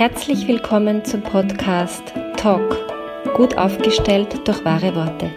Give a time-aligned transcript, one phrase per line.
[0.00, 2.02] Herzlich willkommen zum Podcast
[2.38, 2.74] Talk,
[3.36, 5.30] gut aufgestellt durch wahre Worte.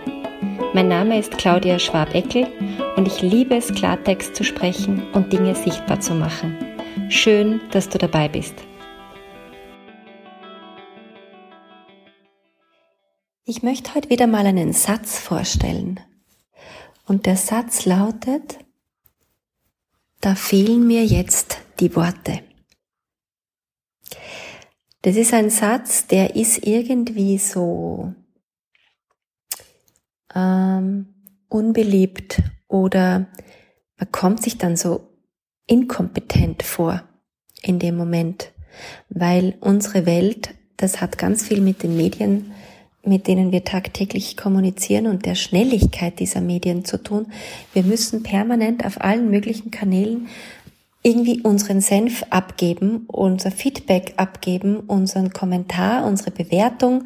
[0.74, 2.48] Mein Name ist Claudia Schwabeckel
[2.96, 6.58] und ich liebe es, Klartext zu sprechen und Dinge sichtbar zu machen.
[7.10, 8.56] Schön, dass du dabei bist.
[13.44, 16.00] Ich möchte heute wieder mal einen Satz vorstellen.
[17.06, 18.60] Und der Satz lautet,
[20.22, 22.40] da fehlen mir jetzt die Worte.
[25.04, 28.14] Das ist ein Satz, der ist irgendwie so
[30.34, 31.08] ähm,
[31.50, 33.28] unbeliebt oder
[33.98, 35.10] man kommt sich dann so
[35.68, 37.04] inkompetent vor
[37.62, 38.54] in dem Moment,
[39.10, 42.54] weil unsere Welt, das hat ganz viel mit den Medien,
[43.04, 47.28] mit denen wir tagtäglich kommunizieren und der Schnelligkeit dieser Medien zu tun.
[47.74, 50.30] Wir müssen permanent auf allen möglichen Kanälen
[51.04, 57.04] irgendwie unseren Senf abgeben, unser Feedback abgeben, unseren Kommentar, unsere Bewertung,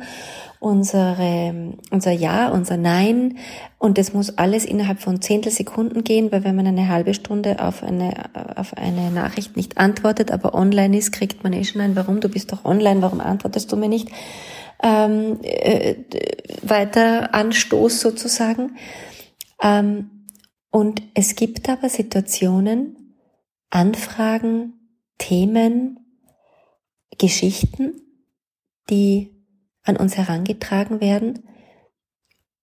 [0.59, 3.39] unsere, unser Ja, unser Nein.
[3.80, 7.84] Und das muss alles innerhalb von Zehntelsekunden gehen, weil wenn man eine halbe Stunde auf
[7.84, 8.14] eine,
[8.56, 12.30] auf eine Nachricht nicht antwortet, aber online ist, kriegt man eh schon ein, warum, du
[12.30, 14.09] bist doch online, warum antwortest du mir nicht?
[14.84, 15.95] Ähm, äh,
[16.61, 18.78] weiter Anstoß sozusagen.
[19.59, 20.11] Ähm,
[20.70, 23.07] und es gibt aber Situationen,
[23.70, 24.73] Anfragen,
[25.18, 26.00] Themen,
[27.18, 28.02] Geschichten,
[28.90, 29.36] die
[29.84, 31.48] an uns herangetragen werden,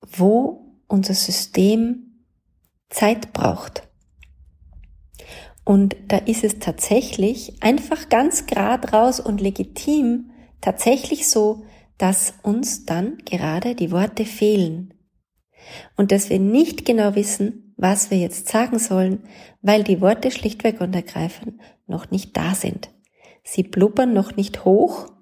[0.00, 2.26] wo unser System
[2.90, 3.88] Zeit braucht.
[5.64, 11.64] Und da ist es tatsächlich einfach ganz grad raus und legitim tatsächlich so,
[11.98, 14.92] dass uns dann gerade die Worte fehlen.
[15.96, 19.24] Und dass wir nicht genau wissen, was wir jetzt sagen sollen,
[19.62, 22.90] weil die Worte schlichtweg und ergreifend noch nicht da sind.
[23.42, 25.12] Sie blubbern noch nicht hoch,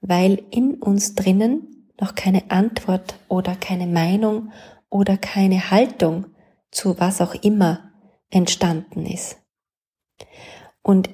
[0.00, 4.52] weil in uns drinnen noch keine Antwort oder keine Meinung
[4.90, 6.26] oder keine Haltung
[6.70, 7.92] zu was auch immer
[8.30, 9.36] entstanden ist.
[10.82, 11.10] Und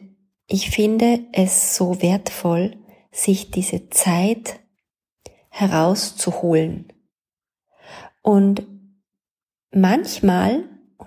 [0.46, 2.76] ich finde es so wertvoll,
[3.10, 4.60] sich diese Zeit
[5.48, 6.92] herauszuholen.
[8.22, 8.66] Und
[9.70, 10.64] manchmal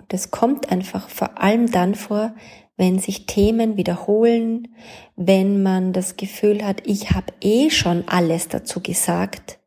[0.08, 2.34] das kommt einfach vor allem dann vor,
[2.76, 4.68] wenn sich Themen wiederholen,
[5.16, 9.58] wenn man das Gefühl hat, ich habe eh schon alles dazu gesagt.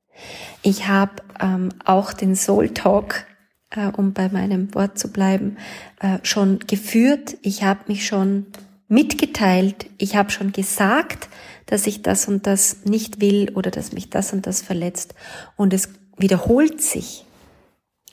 [0.63, 3.25] Ich habe ähm, auch den Soul Talk,
[3.71, 5.57] äh, um bei meinem Wort zu bleiben,
[5.99, 7.37] äh, schon geführt.
[7.41, 8.47] Ich habe mich schon
[8.87, 9.87] mitgeteilt.
[9.97, 11.27] Ich habe schon gesagt,
[11.65, 15.15] dass ich das und das nicht will oder dass mich das und das verletzt.
[15.57, 17.25] Und es wiederholt sich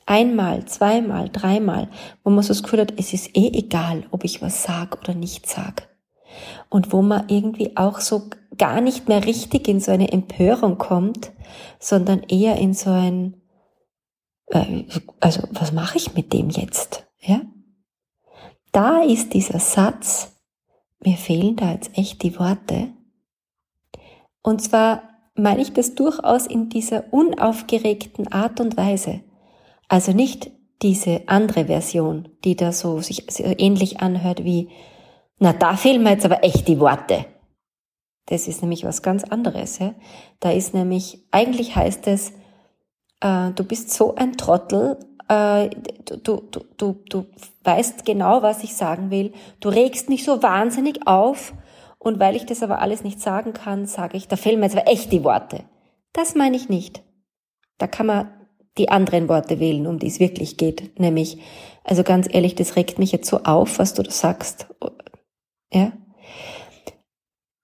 [0.08, 1.88] einmal, zweimal, dreimal,
[2.24, 5.14] wo man so das Gefühl hat, es ist eh egal, ob ich was sag oder
[5.14, 5.88] nicht sag.
[6.70, 11.32] Und wo man irgendwie auch so gar nicht mehr richtig in so eine Empörung kommt,
[11.78, 13.40] sondern eher in so ein,
[14.46, 14.84] äh,
[15.20, 17.06] also was mache ich mit dem jetzt?
[17.20, 17.42] Ja?
[18.72, 20.32] Da ist dieser Satz,
[21.00, 22.88] mir fehlen da jetzt echt die Worte.
[24.42, 25.02] Und zwar
[25.34, 29.20] meine ich das durchaus in dieser unaufgeregten Art und Weise.
[29.88, 30.50] Also nicht
[30.82, 34.68] diese andere Version, die da so sich ähnlich anhört wie,
[35.38, 37.24] na, da fehlen mir jetzt aber echt die Worte.
[38.26, 39.78] Das ist nämlich was ganz anderes.
[39.78, 39.94] Ja?
[40.40, 42.32] Da ist nämlich, eigentlich heißt es,
[43.20, 45.70] äh, du bist so ein Trottel, äh,
[46.22, 47.26] du, du, du, du
[47.64, 51.54] weißt genau, was ich sagen will, du regst mich so wahnsinnig auf
[51.98, 54.76] und weil ich das aber alles nicht sagen kann, sage ich, da fehlen mir jetzt
[54.76, 55.64] aber echt die Worte.
[56.12, 57.02] Das meine ich nicht.
[57.78, 58.30] Da kann man
[58.78, 60.98] die anderen Worte wählen, um die es wirklich geht.
[60.98, 61.38] Nämlich,
[61.84, 64.66] also ganz ehrlich, das regt mich jetzt so auf, was du da sagst.
[65.72, 65.92] Ja.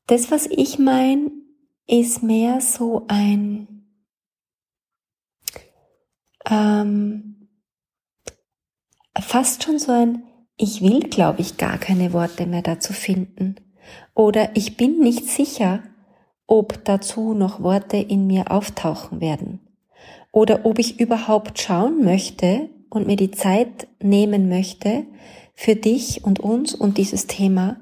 [0.06, 1.30] Das, was ich meine,
[1.86, 3.86] ist mehr so ein,
[6.50, 7.48] ähm,
[9.18, 10.24] fast schon so ein,
[10.56, 13.56] ich will, glaube ich, gar keine Worte mehr dazu finden.
[14.14, 15.82] Oder ich bin nicht sicher,
[16.46, 19.63] ob dazu noch Worte in mir auftauchen werden
[20.32, 25.06] oder ob ich überhaupt schauen möchte und mir die Zeit nehmen möchte
[25.54, 27.76] für dich und uns und dieses Thema,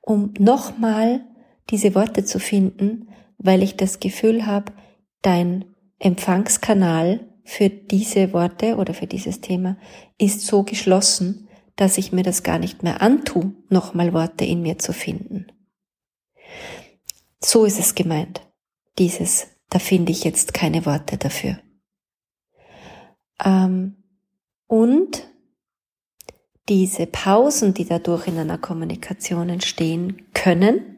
[0.00, 1.20] um nochmal
[1.70, 4.72] diese Worte zu finden, weil ich das Gefühl habe,
[5.22, 5.64] dein
[5.98, 9.76] Empfangskanal für diese Worte oder für dieses Thema
[10.18, 14.78] ist so geschlossen, dass ich mir das gar nicht mehr antue, nochmal Worte in mir
[14.78, 15.46] zu finden.
[17.40, 18.40] So ist es gemeint.
[18.98, 21.58] Dieses, da finde ich jetzt keine Worte dafür.
[23.44, 23.96] Ähm,
[24.66, 25.28] und
[26.68, 30.96] diese Pausen, die dadurch in einer Kommunikation entstehen können,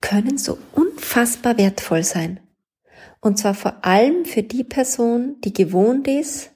[0.00, 2.40] können so unfassbar wertvoll sein.
[3.20, 6.52] Und zwar vor allem für die Person, die gewohnt ist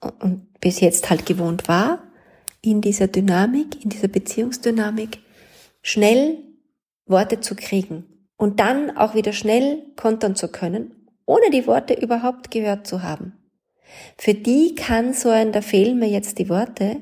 [0.00, 2.02] und bis jetzt halt gewohnt war,
[2.62, 5.18] in dieser Dynamik, in dieser Beziehungsdynamik,
[5.82, 6.38] schnell
[7.06, 10.99] Worte zu kriegen und dann auch wieder schnell kontern zu können,
[11.30, 13.32] ohne die Worte überhaupt gehört zu haben.
[14.18, 16.96] Für die kann so ein, da fehlen mir jetzt die Worte,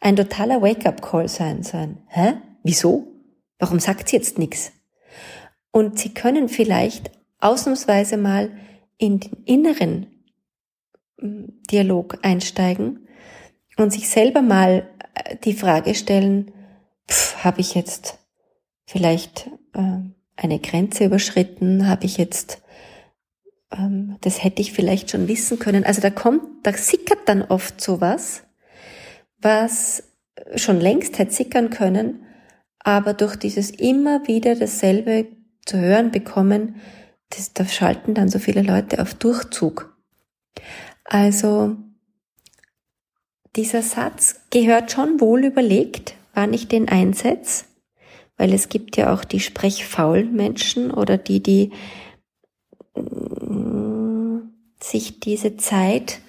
[0.00, 1.98] ein totaler Wake-up-Call sein, sein.
[2.08, 2.34] Hä?
[2.62, 3.06] Wieso?
[3.58, 4.72] Warum sagt sie jetzt nichts?
[5.70, 8.50] Und sie können vielleicht ausnahmsweise mal
[8.96, 10.06] in den inneren
[11.20, 13.06] hm, Dialog einsteigen
[13.76, 16.50] und sich selber mal äh, die Frage stellen,
[17.44, 18.18] habe ich jetzt
[18.86, 20.00] vielleicht äh,
[20.36, 21.88] eine Grenze überschritten?
[21.88, 22.62] Habe ich jetzt,
[23.72, 25.84] ähm, das hätte ich vielleicht schon wissen können.
[25.84, 28.42] Also da kommt, da sickert dann oft sowas,
[29.38, 30.04] was
[30.54, 32.24] schon längst hätte sickern können,
[32.78, 35.26] aber durch dieses immer wieder dasselbe
[35.64, 36.76] zu hören bekommen,
[37.30, 39.96] das, da schalten dann so viele Leute auf Durchzug.
[41.04, 41.76] Also
[43.56, 47.64] dieser Satz gehört schon wohl überlegt, wann ich den einsetze,
[48.36, 51.72] weil es gibt ja auch die sprechfaulen Menschen oder die, die
[54.90, 56.20] sich diese Zeit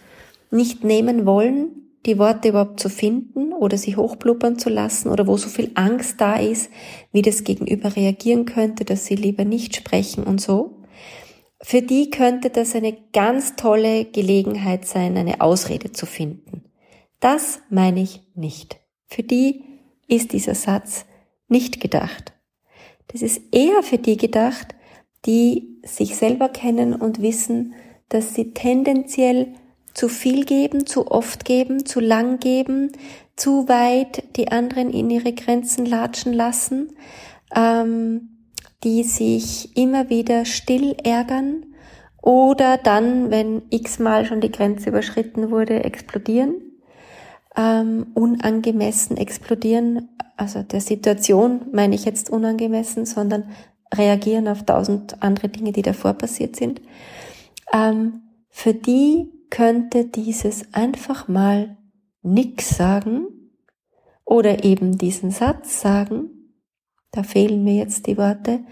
[0.51, 5.35] nicht nehmen wollen, die Worte überhaupt zu finden oder sie hochblubbern zu lassen oder wo
[5.37, 6.71] so viel Angst da ist,
[7.11, 10.83] wie das Gegenüber reagieren könnte, dass sie lieber nicht sprechen und so.
[11.61, 16.63] Für die könnte das eine ganz tolle Gelegenheit sein, eine Ausrede zu finden.
[17.19, 18.79] Das meine ich nicht.
[19.07, 19.63] Für die
[20.07, 21.05] ist dieser Satz
[21.47, 22.33] nicht gedacht.
[23.07, 24.75] Das ist eher für die gedacht,
[25.25, 27.73] die sich selber kennen und wissen,
[28.09, 29.53] dass sie tendenziell
[29.93, 32.91] zu viel geben, zu oft geben, zu lang geben,
[33.35, 36.95] zu weit die anderen in ihre Grenzen latschen lassen,
[37.55, 38.29] ähm,
[38.83, 41.65] die sich immer wieder still ärgern
[42.21, 46.55] oder dann, wenn x-mal schon die Grenze überschritten wurde, explodieren,
[47.55, 53.45] ähm, unangemessen explodieren, also der Situation meine ich jetzt unangemessen, sondern
[53.93, 56.81] reagieren auf tausend andere Dinge, die davor passiert sind.
[57.73, 61.77] Ähm, für die könnte dieses einfach mal
[62.21, 63.27] nix sagen
[64.25, 66.29] oder eben diesen Satz sagen,
[67.11, 68.63] da fehlen mir jetzt die Worte,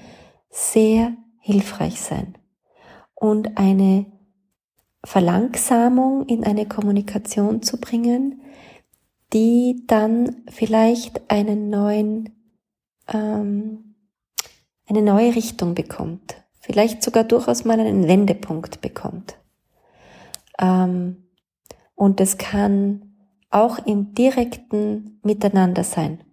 [0.50, 2.38] sehr hilfreich sein.
[3.13, 4.06] Und eine
[5.03, 8.42] Verlangsamung in eine Kommunikation zu bringen,
[9.33, 12.36] die dann vielleicht einen neuen,
[13.07, 13.95] ähm,
[14.88, 19.38] eine neue Richtung bekommt, vielleicht sogar durchaus mal einen Wendepunkt bekommt.
[20.59, 21.29] Ähm,
[21.94, 23.13] und es kann
[23.51, 26.23] auch im direkten Miteinander sein.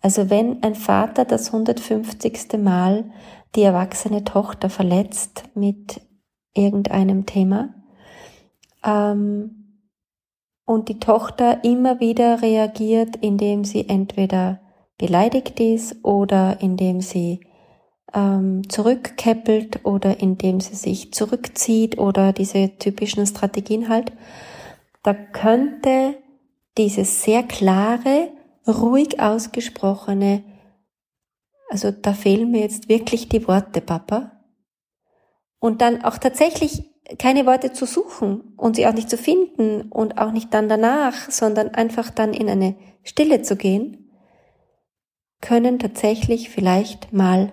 [0.00, 2.58] Also wenn ein Vater das 150.
[2.58, 3.10] Mal
[3.54, 6.00] die erwachsene Tochter verletzt mit
[6.54, 7.74] irgendeinem Thema
[8.82, 9.82] ähm,
[10.64, 14.60] und die Tochter immer wieder reagiert, indem sie entweder
[14.96, 17.40] beleidigt ist oder indem sie
[18.16, 24.12] ähm, zurückkeppelt oder indem sie sich zurückzieht oder diese typischen Strategien halt,
[25.02, 26.16] da könnte
[26.78, 28.30] dieses sehr klare,
[28.66, 30.42] ruhig ausgesprochene,
[31.68, 34.32] also da fehlen mir jetzt wirklich die Worte, Papa.
[35.58, 36.84] Und dann auch tatsächlich
[37.18, 41.30] keine Worte zu suchen und sie auch nicht zu finden und auch nicht dann danach,
[41.30, 44.10] sondern einfach dann in eine Stille zu gehen,
[45.40, 47.52] können tatsächlich vielleicht mal